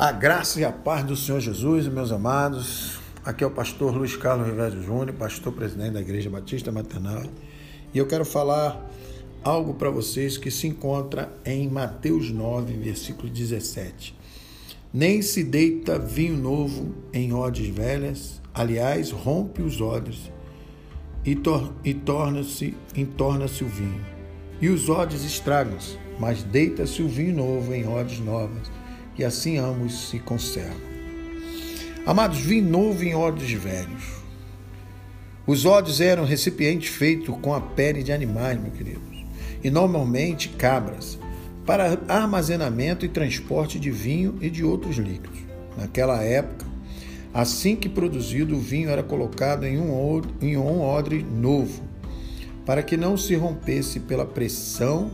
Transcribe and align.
A 0.00 0.12
graça 0.12 0.58
e 0.58 0.64
a 0.64 0.72
paz 0.72 1.04
do 1.04 1.14
Senhor 1.14 1.40
Jesus, 1.40 1.86
meus 1.86 2.10
amados. 2.10 2.98
Aqui 3.22 3.44
é 3.44 3.46
o 3.46 3.50
pastor 3.50 3.94
Luiz 3.94 4.16
Carlos 4.16 4.46
Rivero 4.46 4.82
Júnior, 4.82 5.12
pastor 5.12 5.52
presidente 5.52 5.90
da 5.90 6.00
Igreja 6.00 6.30
Batista 6.30 6.72
Maternal. 6.72 7.24
E 7.92 7.98
eu 7.98 8.06
quero 8.06 8.24
falar 8.24 8.82
algo 9.44 9.74
para 9.74 9.90
vocês 9.90 10.38
que 10.38 10.50
se 10.50 10.66
encontra 10.66 11.30
em 11.44 11.68
Mateus 11.68 12.30
9, 12.30 12.78
versículo 12.78 13.28
17. 13.28 14.16
Nem 14.90 15.20
se 15.20 15.44
deita 15.44 15.98
vinho 15.98 16.38
novo 16.38 16.94
em 17.12 17.34
odres 17.34 17.68
velhas, 17.68 18.40
aliás, 18.54 19.10
rompe 19.10 19.60
os 19.60 19.82
odres 19.82 20.32
e, 21.26 21.36
tor 21.36 21.74
e 21.84 21.92
torna-se 21.92 22.74
entorna-se 22.96 23.62
o 23.62 23.68
vinho. 23.68 24.00
E 24.62 24.70
os 24.70 24.88
odres 24.88 25.22
estragam-se, 25.24 25.98
mas 26.18 26.42
deita-se 26.42 27.02
o 27.02 27.08
vinho 27.08 27.36
novo 27.36 27.74
em 27.74 27.86
odres 27.86 28.18
novas 28.18 28.79
e 29.20 29.24
assim 29.24 29.58
ambos 29.58 30.08
se 30.08 30.18
conservam. 30.18 30.80
Amados, 32.06 32.38
vinho 32.38 32.66
novo 32.66 33.04
em 33.04 33.14
odres 33.14 33.52
velhos. 33.52 34.02
Os 35.46 35.66
odres 35.66 36.00
eram 36.00 36.24
recipientes 36.24 36.88
feitos 36.88 37.36
com 37.42 37.52
a 37.52 37.60
pele 37.60 38.02
de 38.02 38.12
animais, 38.12 38.58
meus 38.58 38.74
queridos, 38.74 39.26
e 39.62 39.70
normalmente 39.70 40.48
cabras, 40.48 41.18
para 41.66 41.98
armazenamento 42.08 43.04
e 43.04 43.10
transporte 43.10 43.78
de 43.78 43.90
vinho 43.90 44.38
e 44.40 44.48
de 44.48 44.64
outros 44.64 44.96
líquidos. 44.96 45.38
Naquela 45.76 46.22
época, 46.22 46.64
assim 47.34 47.76
que 47.76 47.90
produzido, 47.90 48.56
o 48.56 48.60
vinho 48.60 48.88
era 48.88 49.02
colocado 49.02 49.66
em 49.66 49.78
um, 49.78 50.22
em 50.40 50.56
um 50.56 50.80
odre 50.80 51.22
novo, 51.22 51.82
para 52.64 52.82
que 52.82 52.96
não 52.96 53.18
se 53.18 53.34
rompesse 53.34 54.00
pela 54.00 54.24
pressão 54.24 55.10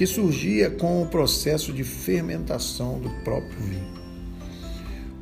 que 0.00 0.06
surgia 0.06 0.70
com 0.70 1.02
o 1.02 1.06
processo 1.06 1.74
de 1.74 1.84
fermentação 1.84 2.98
do 2.98 3.10
próprio 3.22 3.60
vinho. 3.60 3.92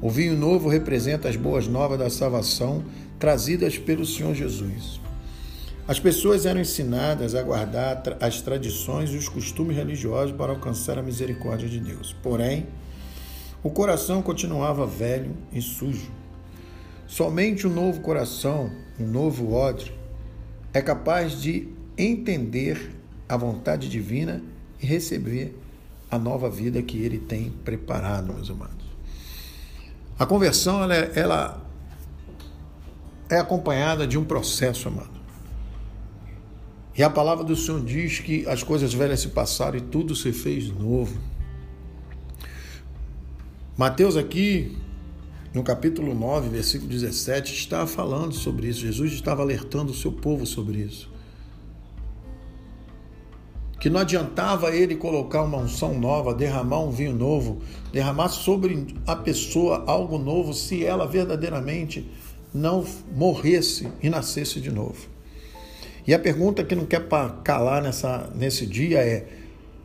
O 0.01 0.09
vinho 0.09 0.37
novo 0.37 0.69
representa 0.69 1.29
as 1.29 1.35
boas 1.35 1.67
novas 1.67 1.99
da 1.99 2.09
salvação 2.09 2.85
trazidas 3.19 3.77
pelo 3.77 4.07
Senhor 4.07 4.37
Jesus. 4.37 5.01
As 5.89 5.99
pessoas 5.99 6.47
eram 6.47 6.61
ensinadas 6.61 7.35
a 7.35 7.43
guardar 7.43 8.01
as 8.21 8.41
tradições 8.41 9.11
e 9.11 9.17
os 9.17 9.29
costumes 9.29 9.77
religiosos 9.77 10.31
para 10.37 10.53
alcançar 10.53 10.97
a 10.97 11.03
misericórdia 11.03 11.69
de 11.69 11.81
Deus. 11.81 12.15
Porém, 12.23 12.69
o 13.65 13.71
coração 13.71 14.23
continuava 14.23 14.87
velho 14.87 15.35
e 15.53 15.61
sujo. 15.61 16.09
Somente 17.05 17.67
um 17.67 17.75
novo 17.75 18.01
coração, 18.01 18.71
um 18.97 19.09
novo 19.09 19.55
odre, 19.55 19.93
é 20.73 20.81
capaz 20.81 21.43
de 21.43 21.67
entender 21.99 22.93
a 23.29 23.37
vontade 23.37 23.89
divina 23.89 24.41
e 24.81 24.87
receber 24.87 25.55
a 26.11 26.19
nova 26.19 26.49
vida 26.49 26.83
que 26.83 26.99
ele 26.99 27.19
tem 27.19 27.51
preparado, 27.51 28.33
meus 28.33 28.51
amados. 28.51 28.87
A 30.19 30.25
conversão 30.25 30.83
ela, 30.83 30.95
é, 30.95 31.13
ela 31.15 31.65
é 33.29 33.39
acompanhada 33.39 34.07
de 34.07 34.19
um 34.19 34.25
processo, 34.25 34.89
amado. 34.89 35.19
E 36.97 37.03
a 37.03 37.11
palavra 37.11 37.45
do 37.45 37.55
Senhor 37.55 37.85
diz 37.85 38.19
que 38.19 38.47
as 38.49 38.63
coisas 38.63 38.93
velhas 38.93 39.21
se 39.21 39.29
passaram 39.29 39.79
e 39.79 39.81
tudo 39.81 40.17
se 40.17 40.33
fez 40.33 40.69
novo. 40.69 41.21
Mateus 43.77 44.17
aqui, 44.17 44.77
no 45.55 45.63
capítulo 45.63 46.13
9, 46.13 46.49
versículo 46.49 46.91
17, 46.91 47.55
está 47.55 47.87
falando 47.87 48.35
sobre 48.35 48.67
isso. 48.67 48.81
Jesus 48.81 49.13
estava 49.13 49.43
alertando 49.43 49.93
o 49.93 49.95
seu 49.95 50.11
povo 50.11 50.45
sobre 50.45 50.79
isso 50.79 51.18
que 53.79 53.89
não 53.89 54.01
adiantava 54.01 54.75
ele 54.75 54.97
colocar 54.97 55.43
uma 55.43 55.59
unção 55.59 55.99
nova, 55.99 56.35
derramar 56.35 56.81
um 56.81 56.91
vinho 56.91 57.15
novo, 57.15 57.59
derramar 57.93 58.29
sobre 58.29 58.87
a 59.07 59.15
pessoa 59.15 59.85
algo 59.87 60.19
novo, 60.19 60.53
se 60.53 60.85
ela 60.85 61.07
verdadeiramente 61.07 62.09
não 62.53 62.85
morresse 63.15 63.89
e 64.03 64.11
nascesse 64.11 64.61
de 64.61 64.71
novo. 64.71 65.07
E 66.07 66.15
a 66.15 66.19
pergunta 66.19 66.65
que 66.65 66.75
não 66.75 66.87
quer 66.87 67.07
calar 67.45 67.83
nessa, 67.83 68.31
nesse 68.35 68.67
dia 68.67 68.99
é: 68.99 69.27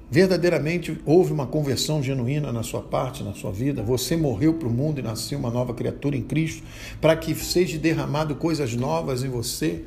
verdadeiramente 0.09 0.97
houve 1.05 1.33
uma 1.33 1.45
conversão 1.45 2.01
genuína 2.01 2.51
na 2.51 2.63
sua 2.63 2.81
parte, 2.81 3.23
na 3.23 3.33
sua 3.33 3.51
vida? 3.51 3.83
Você 3.83 4.15
morreu 4.15 4.53
para 4.53 4.67
o 4.67 4.71
mundo 4.71 4.99
e 4.99 5.03
nasceu 5.03 5.37
uma 5.37 5.51
nova 5.51 5.73
criatura 5.73 6.15
em 6.15 6.23
Cristo, 6.23 6.63
para 6.99 7.15
que 7.15 7.35
seja 7.35 7.77
derramado 7.77 8.35
coisas 8.35 8.73
novas 8.73 9.23
em 9.23 9.29
você? 9.29 9.83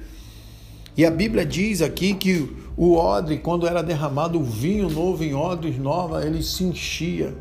E 0.97 1.05
a 1.05 1.11
Bíblia 1.11 1.45
diz 1.45 1.83
aqui 1.83 2.15
que 2.15 2.49
o 2.77 2.95
odre, 2.95 3.39
quando 3.39 3.67
era 3.67 3.83
derramado 3.83 4.39
o 4.39 4.45
vinho 4.45 4.91
novo 4.91 5.25
em 5.25 5.35
odres 5.35 5.79
nova, 5.79 6.25
ele 6.27 6.43
se 6.43 6.63
enchia 6.63 7.35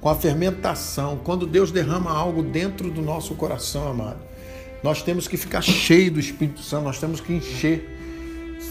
com 0.00 0.10
a 0.10 0.14
fermentação. 0.14 1.18
Quando 1.24 1.46
Deus 1.46 1.72
derrama 1.72 2.10
algo 2.10 2.42
dentro 2.42 2.90
do 2.90 3.00
nosso 3.00 3.34
coração, 3.34 3.88
amado, 3.88 4.18
nós 4.82 5.00
temos 5.00 5.26
que 5.26 5.38
ficar 5.38 5.62
cheio 5.62 6.12
do 6.12 6.20
Espírito 6.20 6.60
Santo, 6.60 6.84
nós 6.84 6.98
temos 6.98 7.20
que 7.20 7.32
encher, 7.32 7.88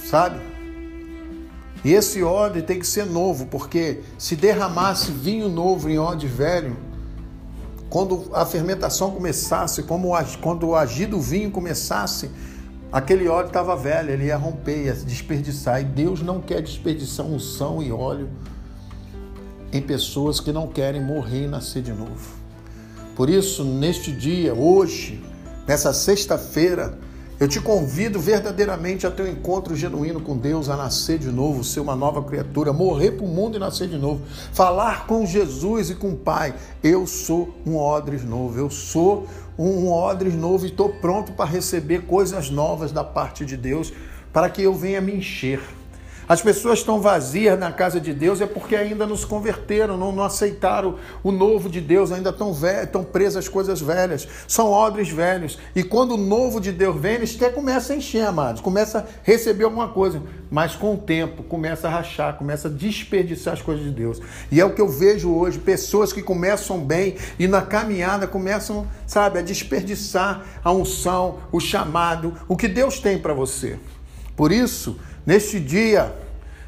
sabe? 0.06 0.40
E 1.84 1.94
esse 1.94 2.22
odre 2.22 2.62
tem 2.62 2.78
que 2.78 2.86
ser 2.86 3.08
novo, 3.08 3.48
porque 3.48 4.02
se 4.20 4.36
derramasse 4.36 5.12
vinho 5.12 5.50
novo 5.50 5.90
em 5.90 5.98
odre 5.98 6.28
velho, 6.28 6.78
quando 7.90 8.30
a 8.34 8.46
fermentação 8.46 9.10
começasse, 9.12 9.82
como 9.84 10.12
quando 10.42 10.68
o 10.68 10.76
agir 10.76 11.08
do 11.08 11.20
vinho 11.20 11.50
começasse, 11.50 12.30
Aquele 12.92 13.28
óleo 13.30 13.48
estava 13.48 13.76
velho, 13.76 14.12
ele 14.12 14.26
ia 14.26 14.36
romper, 14.36 14.86
ia 14.86 14.96
se 14.96 15.06
desperdiçar. 15.06 15.82
E 15.82 15.86
Deus 15.86 16.22
não 16.22 16.42
quer 16.42 16.62
desperdiçar 16.62 17.26
unção 17.26 17.82
e 17.82 17.92
óleo 17.92 18.30
em 19.72 19.82
pessoas 19.82 20.42
que 20.42 20.52
não 20.52 20.68
querem 20.68 21.02
morrer 21.02 21.46
e 21.46 21.48
nascer 21.48 21.82
de 21.82 21.94
novo. 21.94 22.36
Por 23.16 23.30
isso, 23.30 23.64
neste 23.64 24.12
dia, 24.12 24.54
hoje, 24.54 25.24
nessa 25.66 25.94
sexta-feira, 25.94 26.98
eu 27.42 27.48
te 27.48 27.60
convido 27.60 28.20
verdadeiramente 28.20 29.08
a 29.08 29.10
ter 29.10 29.24
um 29.24 29.28
encontro 29.28 29.76
genuíno 29.76 30.22
com 30.22 30.38
Deus, 30.38 30.70
a 30.70 30.78
nascer 30.78 31.18
de 31.18 31.32
novo, 31.32 31.64
ser 31.64 31.80
uma 31.80 31.96
nova 31.96 32.22
criatura, 32.22 32.72
morrer 32.72 33.14
para 33.14 33.26
o 33.26 33.28
mundo 33.28 33.56
e 33.56 33.60
nascer 33.60 33.88
de 33.88 33.98
novo, 33.98 34.22
falar 34.54 35.08
com 35.08 35.26
Jesus 35.26 35.90
e 35.90 35.96
com 35.96 36.10
o 36.10 36.16
Pai. 36.16 36.54
Eu 36.84 37.08
sou 37.08 37.52
um 37.66 37.78
odres 37.78 38.24
novo, 38.24 38.60
eu 38.60 38.70
sou 38.70 39.26
um 39.58 39.92
odres 39.92 40.36
novo 40.36 40.68
e 40.68 40.70
estou 40.70 40.90
pronto 40.90 41.32
para 41.32 41.50
receber 41.50 42.04
coisas 42.06 42.52
novas 42.52 42.92
da 42.92 43.04
parte 43.04 43.44
de 43.44 43.58
Deus, 43.58 43.92
para 44.32 44.48
que 44.48 44.62
eu 44.62 44.76
venha 44.76 45.02
me 45.02 45.16
encher 45.16 45.62
as 46.32 46.42
pessoas 46.42 46.80
estão 46.80 47.02
vazias 47.02 47.60
na 47.60 47.74
casa 47.74 48.00
de 48.00 48.14
Deus 48.14 48.40
é 48.40 48.46
porque 48.46 48.74
ainda 48.74 49.06
não 49.06 49.18
se 49.18 49.26
converteram, 49.26 49.98
não, 49.98 50.14
não 50.14 50.24
aceitaram 50.24 50.96
o 51.22 51.30
novo 51.30 51.70
de 51.70 51.82
Deus, 51.82 52.10
ainda 52.10 52.30
estão, 52.30 52.54
velhos, 52.54 52.86
estão 52.86 53.04
presas 53.04 53.36
às 53.36 53.50
coisas 53.50 53.82
velhas, 53.82 54.26
são 54.48 54.72
odres 54.72 55.10
velhos. 55.10 55.60
E 55.76 55.84
quando 55.84 56.14
o 56.14 56.18
novo 56.18 56.62
de 56.62 56.72
Deus 56.72 56.96
vem, 56.96 57.16
eles 57.16 57.36
até 57.36 57.50
começam 57.50 57.94
a 57.94 58.00
encher, 58.00 58.26
amados, 58.26 58.62
começa 58.62 59.00
a 59.00 59.06
receber 59.24 59.66
alguma 59.66 59.90
coisa, 59.90 60.24
mas 60.50 60.74
com 60.74 60.94
o 60.94 60.98
tempo 60.98 61.44
começa 61.44 61.90
a 61.90 61.92
rachar, 61.92 62.38
começa 62.38 62.70
a 62.70 62.72
desperdiçar 62.72 63.56
as 63.56 63.62
coisas 63.62 63.84
de 63.84 63.92
Deus. 63.92 64.22
E 64.50 64.62
é 64.62 64.64
o 64.64 64.74
que 64.74 64.80
eu 64.80 64.88
vejo 64.88 65.36
hoje, 65.36 65.60
pessoas 65.60 66.14
que 66.14 66.22
começam 66.22 66.80
bem 66.80 67.18
e 67.38 67.46
na 67.46 67.62
caminhada 67.62 68.26
começam, 68.26 68.88
sabe, 69.06 69.40
a 69.40 69.42
desperdiçar 69.42 70.46
a 70.64 70.72
unção, 70.72 71.40
o 71.52 71.60
chamado, 71.60 72.34
o 72.48 72.56
que 72.56 72.70
Deus 72.70 73.02
tem 73.02 73.20
para 73.20 73.34
você. 73.34 73.78
Por 74.34 74.52
isso, 74.52 74.98
Neste 75.26 75.60
dia, 75.60 76.14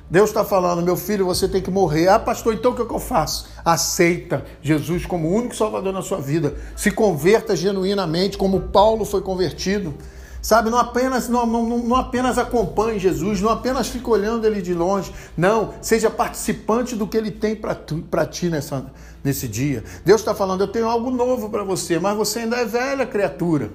Deus 0.09 0.29
está 0.29 0.45
falando, 0.45 0.83
meu 0.83 0.95
filho, 0.95 1.25
você 1.25 1.47
tem 1.47 1.61
que 1.61 1.71
morrer. 1.71 2.07
Ah, 2.07 2.19
pastor, 2.19 2.53
então 2.53 2.71
o 2.71 2.75
que, 2.75 2.83
é 2.83 2.85
que 2.85 2.93
eu 2.93 2.99
faço? 2.99 3.47
Aceita 3.65 4.45
Jesus 4.61 5.05
como 5.05 5.27
o 5.27 5.33
único 5.33 5.55
salvador 5.55 5.91
na 5.91 6.01
sua 6.01 6.19
vida. 6.19 6.55
Se 6.75 6.91
converta 6.91 7.55
genuinamente, 7.55 8.37
como 8.37 8.61
Paulo 8.61 9.05
foi 9.05 9.21
convertido. 9.21 9.93
Sabe, 10.39 10.69
não 10.69 10.77
apenas, 10.77 11.29
não, 11.29 11.45
não, 11.45 11.77
não 11.79 11.95
apenas 11.95 12.37
acompanhe 12.37 12.99
Jesus, 12.99 13.39
não 13.39 13.49
apenas 13.49 13.87
fique 13.87 14.09
olhando 14.09 14.45
ele 14.45 14.61
de 14.61 14.73
longe. 14.73 15.11
Não, 15.37 15.73
seja 15.81 16.09
participante 16.09 16.95
do 16.95 17.07
que 17.07 17.15
ele 17.15 17.31
tem 17.31 17.55
para 17.55 18.25
ti 18.25 18.49
nessa, 18.49 18.85
nesse 19.23 19.47
dia. 19.47 19.85
Deus 20.03 20.19
está 20.19 20.35
falando, 20.35 20.61
eu 20.61 20.67
tenho 20.67 20.87
algo 20.87 21.09
novo 21.09 21.49
para 21.49 21.63
você, 21.63 21.97
mas 21.97 22.17
você 22.17 22.39
ainda 22.39 22.57
é 22.57 22.65
velha 22.65 23.05
criatura. 23.05 23.71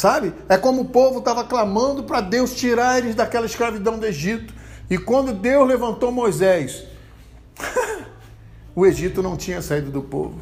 Sabe? 0.00 0.32
É 0.48 0.56
como 0.56 0.80
o 0.80 0.84
povo 0.86 1.18
estava 1.18 1.44
clamando 1.44 2.04
para 2.04 2.22
Deus 2.22 2.54
tirar 2.54 2.96
eles 2.96 3.14
daquela 3.14 3.44
escravidão 3.44 3.98
do 3.98 4.06
Egito. 4.06 4.54
E 4.88 4.96
quando 4.96 5.30
Deus 5.30 5.68
levantou 5.68 6.10
Moisés, 6.10 6.86
o 8.74 8.86
Egito 8.86 9.22
não 9.22 9.36
tinha 9.36 9.60
saído 9.60 9.90
do 9.90 10.00
povo. 10.00 10.40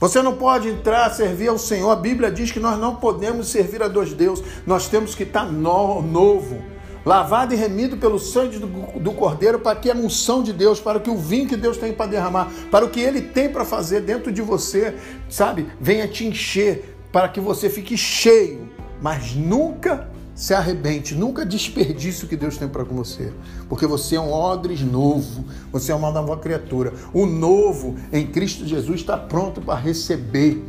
Você 0.00 0.20
não 0.22 0.34
pode 0.34 0.68
entrar 0.68 1.08
servir 1.10 1.46
ao 1.46 1.56
Senhor. 1.56 1.88
A 1.88 1.94
Bíblia 1.94 2.28
diz 2.28 2.50
que 2.50 2.58
nós 2.58 2.76
não 2.80 2.96
podemos 2.96 3.46
servir 3.46 3.80
a 3.80 3.86
dois 3.86 4.12
deuses. 4.12 4.44
Nós 4.66 4.88
temos 4.88 5.14
que 5.14 5.22
estar 5.22 5.44
no, 5.44 6.02
novo, 6.02 6.60
lavado 7.04 7.54
e 7.54 7.56
remido 7.56 7.96
pelo 7.96 8.18
sangue 8.18 8.58
do, 8.58 8.66
do 8.98 9.12
Cordeiro, 9.12 9.60
para 9.60 9.78
que 9.78 9.88
a 9.88 9.94
unção 9.94 10.42
de 10.42 10.52
Deus, 10.52 10.80
para 10.80 10.98
que 10.98 11.08
o 11.08 11.16
vinho 11.16 11.48
que 11.48 11.56
Deus 11.56 11.76
tem 11.76 11.92
para 11.92 12.10
derramar, 12.10 12.50
para 12.72 12.84
o 12.84 12.90
que 12.90 12.98
Ele 12.98 13.22
tem 13.22 13.48
para 13.48 13.64
fazer 13.64 14.00
dentro 14.00 14.32
de 14.32 14.42
você, 14.42 14.96
sabe, 15.28 15.70
venha 15.80 16.08
te 16.08 16.26
encher, 16.26 16.95
para 17.16 17.30
que 17.30 17.40
você 17.40 17.70
fique 17.70 17.96
cheio, 17.96 18.68
mas 19.00 19.34
nunca 19.34 20.06
se 20.34 20.52
arrebente, 20.52 21.14
nunca 21.14 21.46
desperdice 21.46 22.26
o 22.26 22.28
que 22.28 22.36
Deus 22.36 22.58
tem 22.58 22.68
para 22.68 22.84
com 22.84 22.94
você, 22.94 23.32
porque 23.70 23.86
você 23.86 24.16
é 24.16 24.20
um 24.20 24.30
odres 24.30 24.82
novo, 24.82 25.46
você 25.72 25.92
é 25.92 25.94
uma 25.94 26.10
nova 26.10 26.36
criatura. 26.36 26.92
O 27.14 27.24
novo 27.24 27.96
em 28.12 28.26
Cristo 28.26 28.66
Jesus 28.66 29.00
está 29.00 29.16
pronto 29.16 29.62
para 29.62 29.80
receber 29.80 30.62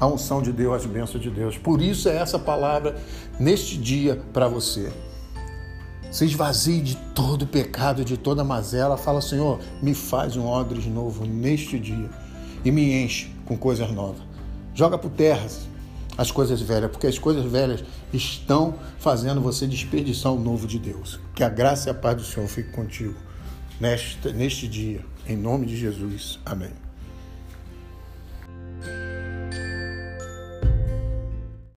a 0.00 0.06
unção 0.06 0.40
de 0.40 0.52
Deus, 0.52 0.74
as 0.74 0.86
bênçãos 0.86 1.22
de 1.22 1.28
Deus. 1.28 1.58
Por 1.58 1.82
isso 1.82 2.08
é 2.08 2.16
essa 2.16 2.38
palavra 2.38 2.96
neste 3.38 3.76
dia 3.76 4.22
para 4.32 4.48
você. 4.48 4.90
Se 6.10 6.24
esvazie 6.24 6.80
de 6.80 6.96
todo 7.14 7.46
pecado, 7.46 8.06
de 8.06 8.16
toda 8.16 8.42
mazela. 8.42 8.96
Fala, 8.96 9.20
Senhor, 9.20 9.58
me 9.82 9.92
faz 9.92 10.34
um 10.34 10.46
odres 10.46 10.86
novo 10.86 11.26
neste 11.26 11.78
dia 11.78 12.08
e 12.64 12.70
me 12.70 13.04
enche 13.04 13.30
com 13.44 13.54
coisas 13.54 13.92
novas. 13.92 14.27
Joga 14.78 14.96
por 14.96 15.10
terra 15.10 15.44
as 16.16 16.30
coisas 16.30 16.60
velhas, 16.60 16.88
porque 16.88 17.08
as 17.08 17.18
coisas 17.18 17.44
velhas 17.50 17.82
estão 18.12 18.78
fazendo 19.00 19.40
você 19.40 19.66
desperdiçar 19.66 20.32
o 20.32 20.38
novo 20.38 20.68
de 20.68 20.78
Deus. 20.78 21.18
Que 21.34 21.42
a 21.42 21.48
graça 21.48 21.88
e 21.88 21.90
a 21.90 21.94
paz 21.94 22.16
do 22.16 22.22
Senhor 22.22 22.46
fique 22.46 22.70
contigo 22.70 23.16
neste, 23.80 24.32
neste 24.32 24.68
dia. 24.68 25.04
Em 25.26 25.36
nome 25.36 25.66
de 25.66 25.76
Jesus. 25.76 26.38
Amém. 26.46 26.87